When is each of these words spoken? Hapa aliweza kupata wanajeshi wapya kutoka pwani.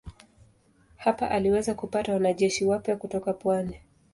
Hapa 0.97 1.29
aliweza 1.31 1.73
kupata 1.73 2.13
wanajeshi 2.13 2.65
wapya 2.65 2.95
kutoka 2.97 3.33
pwani. 3.33 3.79